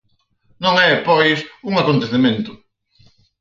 [0.63, 1.39] Non é, pois,
[1.69, 2.51] un acontecemento.